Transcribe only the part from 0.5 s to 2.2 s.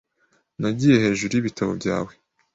Nagiye hejuru y'ibitabo byawe.